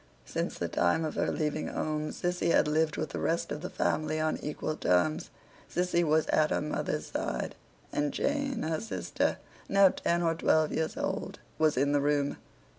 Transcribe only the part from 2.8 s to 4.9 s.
with the rest of the family on equal